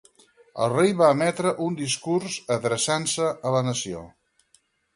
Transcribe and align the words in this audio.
El 0.63 0.71
rei 0.71 0.93
va 1.01 1.09
emetre 1.15 1.51
un 1.67 1.77
discurs 1.81 2.39
adreçant-se 2.57 3.31
a 3.51 3.55
la 3.57 3.65
nació. 3.69 4.05